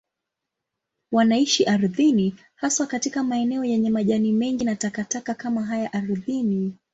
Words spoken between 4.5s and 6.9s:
na takataka kama haya ardhini.